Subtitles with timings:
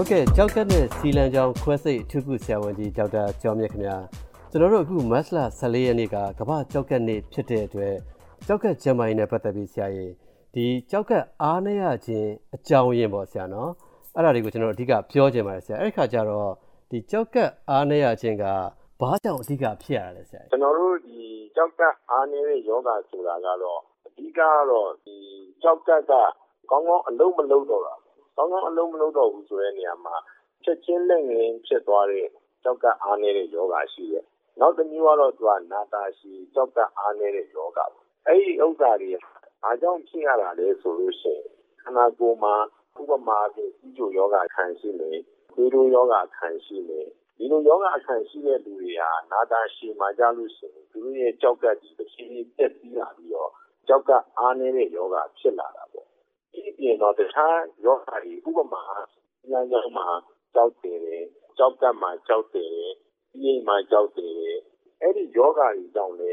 [0.00, 3.96] ဟုတ်ကဲ့ကြောက်ကက်နဲ့စီလန်ကြောင်ခွဲစိတ်အထူးကုဆရာဝန်ကြီးဒေါက်တာကျော်မြတ်ခင်ဗျာ
[4.50, 7.94] ကျွန်တော်တို့အခုမတ်လ14ရက်နေ့ကကမ္ဘာကြောက်ကက်နေ့ဖြစ်တဲ့အတွက်
[8.46, 10.12] ကြောက်ကက်ဂျမိုင်းနဲ့ပတ်သက်ပြီးဆရာကြီး
[10.54, 13.70] ဒီကြောက်ကက်အားနည်းရခြင်းအကြောင်းရင်းပေါ့ဆရာနော်
[14.14, 16.50] အဲ့ဒါတွေကိုကျွန်တော်အဓိကပြောချင်ပါတယ်ဆရာအဲ့ခါကျတော့
[16.90, 18.44] ဒီကြောက်ကက်အားနည်းရခြင်းက
[19.00, 21.20] ဘာကြောင့်အဓိကဖြစ်ရလဲဆရာကျွန်တော်တို့ဒီ
[21.56, 24.40] ကြောက်ကက်အားနည်းတဲ့ယောဂဆိုတာကတော့အဓိကက
[24.70, 25.16] တော့ဒီ
[25.62, 26.12] ကြောက်ကက်က
[26.70, 27.94] ကောင်းကောင်းအလုံးမလုံးတော့တာ
[28.38, 30.16] ကောင်းကောင်းအလုံးမလုံးတော့ဘူးဆိုတဲ့နေရာမှာ
[30.64, 32.26] ချက်ချင်းလက်ငင်းဖြစ်သွားတဲ့
[32.62, 34.24] ကြောက်ကအားနေတဲ့ယောဂရှိတယ်။
[34.60, 37.92] နောက်တစ်မျိုးကတော့သူကနာတာရှိကြောက်ကအားနေတဲ့ယောဂပေါ့။
[38.26, 39.10] အဲ့ဒီဥစ္စာတွေ
[39.64, 41.44] အားကြောင့်ဖြစ်ရတာလဲဆိုလို့ရှိရင်
[41.82, 42.54] ခန္ဓာကိုယ်မှာ
[43.00, 45.10] ဥပမာဖြင့်စီးကျိုယောဂခံရှိနေ၊
[45.54, 47.00] သွေးတိုးယောဂခံရှိနေ
[47.36, 53.50] ဒီလိုယောဂခံရှိတဲ့လူတွေဟာ နာတာရှည်မှာကြလို့ရှိရင် သူတို့ရဲ့ကြောက်ကဒီတစ်ချိန်ပြက်ပြီးလာပြီးတော့
[53.88, 55.84] ကြောက်ကအားနေတဲ့ယောဂဖြစ်လာတာ
[56.78, 58.82] ပေါ့ဒီပြင်တော့ တခြားယောဂတွေ ဥပမာ
[59.50, 60.06] လမ်းကြောင်းမှာ
[60.54, 61.02] ကြောက်တယ်
[61.58, 62.76] ကြောက်ကမှကြောက်တယ်
[63.32, 64.38] ပြီးမှကြောက်တယ်
[65.00, 66.30] အဲ့ဒီယောဂတွေကြောင့်လေ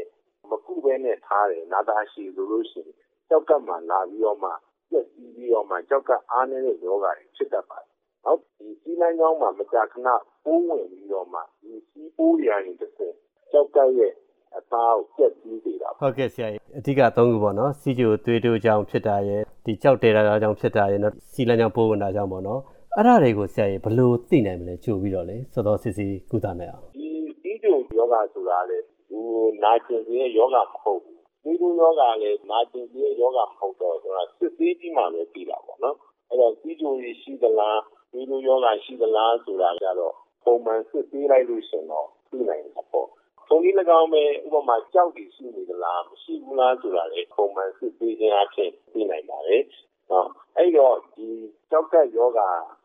[0.50, 2.94] မကုဘဲနဲ့ထားတယ် နာတာရှိဆိုလို့ရှိရင်
[3.28, 4.50] ကြောက်ကမှလာပြီးတော့မှ
[4.90, 7.88] ပြက်ပြီးတော့မှကြောက်ကအားနေတဲ့ယောဂတွေ ဖြစ်တတ်ပါတယ်
[8.24, 10.08] ဟုတ်ဒီစီးလမ်းကြောင်းမှာ မကြာခဏ
[10.44, 13.14] ပိုးဝင်ပြီးတော့မှ ဒီစီးပိုးရရင်တစ်ဆင့်
[13.52, 14.12] ကြောက်ကရဲ့
[14.56, 22.60] အသားကိုပြက်ပြီးနေတာဟုတ်ကဲ့ဆရာကြီးအဓိကသုံးခုပေါ့နော်စီဂျို သွေးတိုးကြောင့်ဖြစ်တာရဲ့ ဒီကြောက်တဲတာကြောင့်ဖြစ်တာရဲ့နော်စီလန်းကြောင့်ပိုးဝင်တာကြောင့်ပေါ့နော်
[22.96, 27.08] အဲ့ဒါတွေကိုဆရာကြီးဘယ်လိုသိနိုင်မလဲကြိုပြီးတော့လေစောစောစစ်စစ်ကုသနိုင်အောင်ဒီ
[27.40, 28.78] စီဂျိုယောဂဆိုတာလေ
[29.08, 29.24] ဟို
[29.62, 35.96] နာကျင်ခြင်းယောဂမဟုတ်ဘူးသွေးတိုးယောဂလည်းနာကျင်ခြင်းယောဂမဟုတ်တော့ဆိုတာစစ်သေးကြီးမှပဲပြီးတာပေါ့နော်
[36.28, 37.80] အဲ့တော့စီဂျိုရှိသလား
[38.12, 43.08] သွေးတိုးယောဂရှိသလားဆိုတာကြတော့ပုံမှန်စစ်သေးလိုက်လို့ရှင်တော့သိနိုင်တာပေါ့
[43.48, 49.62] ထုံနည်း၎င်းပဲ ဥပမာကြောက်တည်ရှိနေသလား မရှိဘူးလားဆိုတာလေပုံမှန်စစ်သေးခြင်းအဖြစ်သိနိုင်ပါတယ်။
[50.10, 51.28] နော်အဲ့တော့ဒီ
[51.70, 52.40] ကြောက်ကက်ယောဂ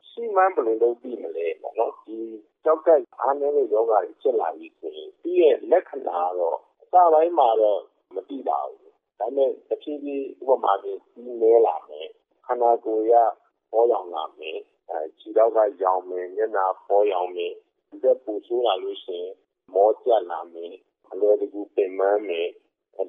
[0.09, 2.17] ရှိမှန်းဘယ်လိုလုပ်ပြီးမလဲပေါ့နော် ဒီ
[2.65, 7.81] ကြောက်ကက်အားနည်းတဲ့ယောဂတွေ ဖြစ်လာပြီဆိုရင်ပြီးရဲ့လက္ခဏာတော့ အစပိုင်းမှာတော့
[8.15, 12.07] မသိပါဘူး။ဒါပေမဲ့တစ်ဖြည်းဖြည်း ဥပမာပြပြီးနေလာမယ်
[12.45, 13.13] ခန္ဓာကိုယ်ရ
[13.71, 14.59] ပေါ်ရောက်လာမယ်
[14.89, 17.53] အဲခြေထောက်ကရောင်မယ် မျက်နှာပေါ်ရောက်မယ်
[17.89, 19.33] ဒီကပူဆိုးလာလို့ရှိရင်
[19.75, 20.73] မောကျလာမယ်
[21.11, 22.47] အလွယ်တကူပင်ပန်းမယ်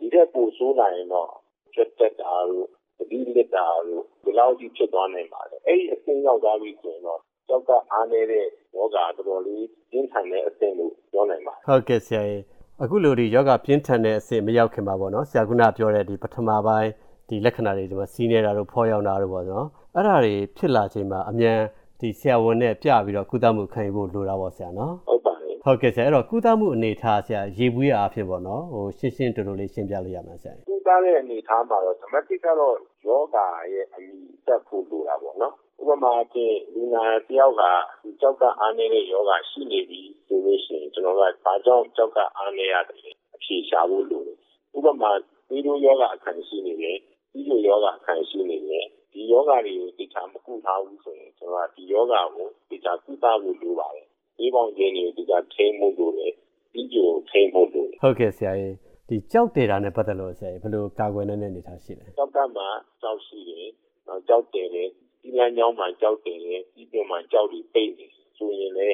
[0.01, 1.29] ဒီထက်ပိုဆိုးလာရင်တော့
[1.75, 2.67] ချက်တက်တာတို့
[2.99, 12.43] သတိလစ်တာတို့ဒီလောက်ကြီးဖြစ်သွားနိုင်ပါတယ်အဲ့ဒီအဆင့်ရောက်သွားပြီဆိုရင်တော့ကြောက်ကအားနေတဲ့ယောဂတော်တော်လေးပြင်းထန်တဲ့အဆင့်လို့ပြောနိုင်ပါတယ်ဟုတ်ကဲ့ဆရာကြီး
[12.83, 16.91] အခုလိုဒီယောဂပြင်းထန်တဲ့အဆင့်မရောက်ခင်ပါပေါ့နော်ဆရာကုနာပြောတဲ့ဒီပထမပိုင်း
[17.29, 21.59] ဒီလက္ခဏာတွေဒီမှာစီးနေတာတို့ဖောရောက်တာတို့ပေါ့နော်အဲ့ဒါတွေဖြစ်လာချိန်မှာအမြန်
[22.01, 25.22] ဒီဆရာဝန်နဲ့ပြပြီးတော့ကုသမှုခံယူဖို့လိုတာပေါ့ဆရာနော်ဟုတ်ပါတယ်
[25.65, 33.37] ဟုတ်ကဲ့ဆရာအဲ့တော့ကုသမှုအနေထားဆရာရေဘူးရအဖြစ်ပေါ့နော်ဟိုရှင်းရှင်းတူတူလေးရှင်းပြလို့ရမှာဆရာကုသတဲ့အနေထားမှာတော့ဓမ္မတိကတော့ယောဂ
[33.73, 37.63] ရဲ့အမိတက်ဖို့လိုတာပေါ့နော်ဥပမာအဖြစ်လူနာတယောက်က
[38.03, 44.39] ဒီကြောက်ကအားနေတဲ့ယောဂရှိနေပြီဆိုလို့ရှိရင်ကျွန်တော်ကဘာကြောင့်ကြောက်ကအားနေရတယ်အဖြေရှာဖို့လိုတယ်
[44.77, 45.11] ဥပမာ
[45.49, 46.99] ဒီလိုယောဂအခန့်ရှိနေတယ်
[47.33, 54.07] ဒီလိုယောဂအခန့်ရှိနေတယ်ဒီယောဂတွေကိုသိချာမကုထားဘူးဆိုရင်ကျွန်တော်ကဒီယောဂကိုသိချာကုသဖို့လိုပါတယ်
[54.39, 56.33] ဒီပေါင်းခြင်းတွေကိုသိချာထိန်းမှုလိုတယ်
[56.73, 58.75] ဒီကြိုထိန်းမှုလိုတယ်ဟုတ်ကဲ့ဆရာကြီး
[59.09, 62.63] ဒီကြောက်တယ်တာနဲ့ပတ်သက်လို့ဆရာကြီးဘယ်လိုကာကွယ်နိုင်တဲ့အနေအထားရှိလဲကြောက်ကမှ
[63.03, 63.69] ကြောက်ရှိတယ်
[64.07, 64.85] နောက်ကြောက်တယ်လေ
[65.23, 68.07] ဒီလမ်းကြောင်းမှာကြောက်တယ်လေဒီပြင်မှာကြောက်ပြီးပိတ်နေ
[68.37, 68.89] ဆိုရင်လေ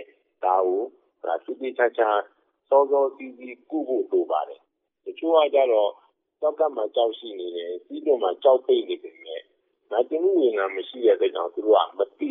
[0.44, 0.82] ဒါကို
[1.24, 2.08] ဒါသိသိချာချာ
[2.68, 4.60] စောစောစီးစီးကုဖို့လိုပါတယ်
[5.04, 5.90] တချို့ကကြတော့
[6.40, 9.42] ကြောက်ကမှကြောက်ရှိနေတယ်ဒီပြင်မှာကြောက်ပိတ်နေတယ်
[9.92, 12.30] နာကျင်မှုဝင်တာမရှိတဲ့အတွက်ကြောင့်သူတို့ကမသိ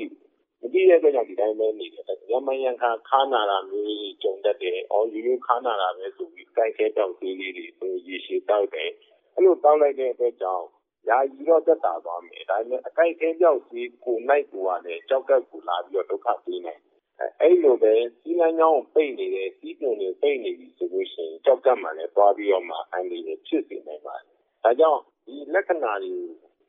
[0.61, 8.89] မသိတဲ့အတွက်ကြောင့်ဒီတိုင်းပဲနေတယ်။ရမယံခါခါနာတာမျိုးကြီးကြုံတတ်တယ်။အော်ယူယူခါနာတာပဲဆိုပြီးတိုက်ခဲတောက်သေးလေးတွေသူရေရှည်တောက်တယ်။
[9.35, 10.65] အဲ့လိုတောက်လိုက်တဲ့အတွက်ကြောင့်
[11.09, 16.87] ယာယီတော့တက်တာသွားမယ်။ဒါပေမဲ့အကိုက်ခဲပြောက်စီကိုနိုင်ကိုကလည်းကြောက်ကက်ကိုလာပြီးတော့ဒုက္ခပေးနိုင်တ
[17.23, 24.25] ယ်။အဲ့လိုပဲစီလန်းချောင်းပိတ်နေတယ်စီးပြုံနေပိတ်နေပြီဆိုလို့ရှိရင်ကြောက်ကက်မှလည်းသွားပြီးတော့မှအန်ဒီဖြစ်စေနိုင်ပါတယ်။
[24.63, 26.15] ဒါကြောင့်ဒီလက္ခဏာတွေ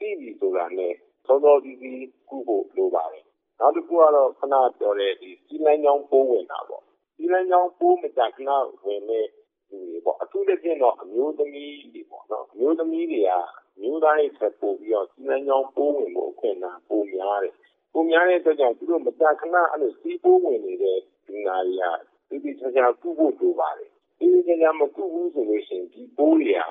[0.01, 0.93] သိပြီဆိုတာနဲ့
[1.27, 3.25] စောစောစီးစီးကုဖို့လိုပါတယ်။
[3.61, 6.83] နောက်တစ်ခုကတော့ခဏပြောတဲ့ဒီစီးလန်းချောင်း ပိုးဝင်တာပေါ့။
[7.17, 8.51] စီးလန်းချောင်း ပိုးမကြာခဏ
[8.85, 9.27] ဝင်တဲ့
[9.71, 13.31] လူတွေပေါ့။အထူးသဖြင့်တော့ အမျိုးသမီးတွေပေါ့နော်။အမျိုးသမီးတွေက
[13.77, 17.55] အမျိုးသားတွေထက် ပိုပြီးတော့စီးလန်းချောင်း ပိုးဝင်ဖို့ အခွင့်အလမ်းပိုများတယ်။
[17.93, 21.85] ပိုများတဲ့အတွက်ကြောင့် သူတို့ မကြာခဏ အဲ့လိုစီးပိုးဝင်နေတဲ့ လူနာတွေက
[22.29, 26.65] သေသေချာချာ ကုဖို့ လိုပါတယ်။သေသေချာချာ မကုဘူးဆိုလို့ရှိရင် ဒီပိုးတွေက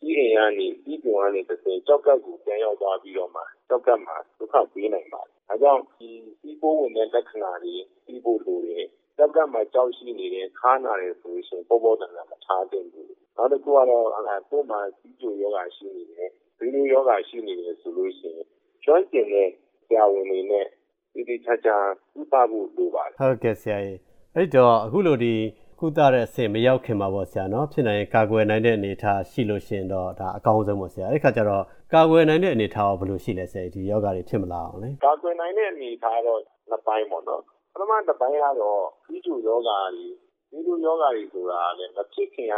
[0.00, 6.08] ကြီးအိမ်ကနေကြီးပြုံကနေတစ်ဆင့်ကြောက်ကပ်ကို ပြန်ရောက်သွားပြီးတော့မှကြောက်ကပ်မှာ ဒုက္ခပေးနိုင်ပါတယ်။ ဒါကြောင့် ဒီ
[6.40, 7.74] စီးပိုးဝင်တဲ့ လက္ခဏာတွေ
[8.04, 8.84] ပြီးဖို့လိုတယ်။
[9.16, 18.46] ကြောက်ကပ်မှာကြောက်ရှိနေတယ်ခါနာတယ်ဆိုလို့ရှိရင် ပေါ်ပေါ်တန်တန် မထားသင့်ဘူး။နောက်တစ်ခုကတော့ ကိုယ်မှာကြီးကျိုယောဂရှိနေတယ်။ဒီလိုယောဂရှိနေတယ်ဆိုလို့ရှိရင်
[18.84, 19.48] ကျွမ်းကျင်တဲ့
[19.86, 20.66] ဆရာဝန်တွေနဲ့
[21.12, 21.76] ဒီဒီချာချာ
[22.20, 23.98] ဥပဖို့ လိုပါတယ် ဟုတ်ကဲ့ဆရာကြီး
[24.34, 25.34] အဲ့တော့ အခုလိုဒီ
[25.82, 36.40] ကုသတဲ့အဆင့်မရောက်ခင်မှာပေါ့ဆရာနော်ဖြစ်နိုင်ရင်ကာကွယ်နိုင်တဲ့အနေအထားရှိလို့ရှိရင်တော့ဒါအကောင်းဆုံးပေါ့ဆရာအဲ့ခါကျတော့ကာကွယ်နိုင်တဲ့အနေအထားကဘယ်လိုရှိလဲဆရာဒီယောဂါတွေဖြစ်မလာအောင်လေကာကွယ်နိုင်တဲ့အနေအထားတော့
[36.70, 37.42] နှစ်ပိုင်းပေါ့နော်
[37.72, 40.06] ပထမတစ်ပိုင်းကတော့ပြီးကျူယောဂါတွေ
[40.50, 42.56] ပြီးကျူယောဂါတွေဆိုတာလည်းမဖြစ်ခင်က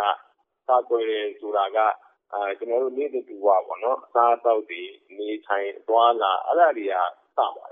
[0.69, 1.79] ကာကွယ်တယ်ဆိုတာက
[2.33, 4.83] အဲကျွန်တော်တို့နေ့တူဝါပေါ့နော်အစားအသောက်တွေ
[5.19, 6.95] နေထိုင်သွားလာအဲ့ဒါတွေက
[7.37, 7.72] စပါတ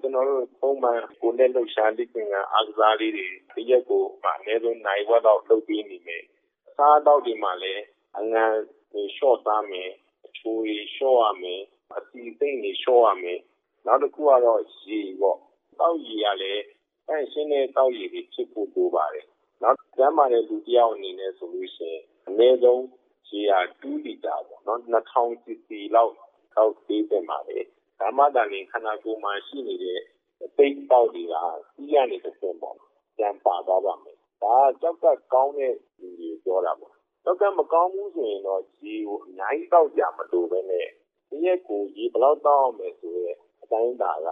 [0.00, 6.24] ကျွန်တော်တို့ ပုံမှန် ကိုယ်နဲ့လှုပ်ရှားလိကျင်ကအားကစားလေးတွေဒီရက်ကို အနည်းဆုံးနိုင်ဝက်တော့လုပ်ပြီးနေမယ်
[6.68, 7.82] အစားအသောက်တွေမှာလည်း
[8.18, 8.56] အငန်း
[9.16, 9.90] ရှော့သားမယ်
[10.26, 11.60] အချိုးတွေရှော့ရမယ်
[11.96, 13.40] အစီစိတ်တွေရှော့ရမယ်
[13.86, 15.38] နောက်တစ်ခုကတော့ ရေပေါ့
[15.80, 16.64] တောက်ရေကလည်း
[17.08, 19.26] အဲရှင်းတဲ့တောက်ရေတွေ ဖြစ်ဖို့ လိုပါတယ်
[19.62, 22.82] နောက် ကျမ်းမာတဲ့ လူတစ်ယောက်အနေနဲ့ ဆိုလို့ရှိရင် အနည်းဆုံး
[23.28, 26.12] ရေဟာ2လီတာပေါ့နော်2000 cc လောက်
[26.54, 27.58] တောက်ပေးတင်ပါလေ
[28.04, 30.00] ဒါမှသာလျှင် ခန္ဓာကိုယ်မှာရှိနေတဲ့
[30.44, 31.34] အသိပေါက်တွေက
[31.74, 32.76] ကြီးရနေတစ်ဆင့်ပေါ့
[33.16, 40.86] ပြန်ပါသွားပါမယ် ဒါကကြောက်ကကောင်းတဲ့လူတွေ ပြောတာပေါ့ကြောက်ကမကောင်းဘူးဆိုရင်တော့ ရေကိုအများကြီးတောက်ကြမလို့ပဲနဲ့
[41.28, 43.30] ဒီရက်ကို ရေဘယ်လောက်တောက်အောင်မယ်ဆိုရဲ
[43.62, 44.28] အတိုင်းအတာက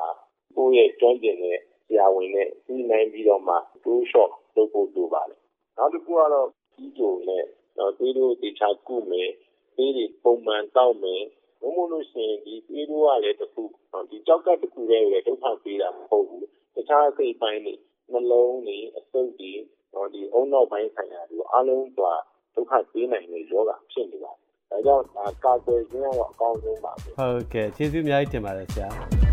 [0.57, 3.55] ကိုယ့်ရဲ့ကျွမ်းကျင်တဲ့ ဆရာဝန်နဲ့စီးနိုင်ပြီးတော့မှ
[3.85, 5.41] တိုးလျှော့လုပ်ဖို့လိုပါတယ်
[5.77, 7.45] နောက်တစ်ခုကတော့ကြီးကြုံနဲ့
[7.79, 9.31] တော့သေးတို့တေချာကုမယ်
[9.77, 11.23] သေးတွေပုံမှန်တောက်မယ်
[11.63, 13.63] ဘုံမလို့ရှိရင် ဒီသေးတို့ကလည်းတစ်ခု
[14.11, 17.75] ဒီကြောက်ကတစ်ခုတည်းလည်းဒုက္ခပေးတာ မဟုတ်ဘူး တခြားစိတ်ပိုင်းတွေ
[18.13, 19.53] နှလုံးတွေ အဆုတ်တွေ
[19.95, 22.01] တော့ဒီအုံနောက်ပိုင်းဆိုင်ရာတွေ အားလုံးက
[22.55, 25.05] ဒုက္ခပေးနိုင်တဲ့ယောဂဖြစ်နေပါတယ် ဒါကြောင့်
[25.45, 29.32] ကာကွယ်ခြင်းကတော့ အကောင်းဆုံးပါပဲ ဟုတ်ကဲ့ ကျေးဇူးအများကြီးတင်ပါတယ် ဆရာ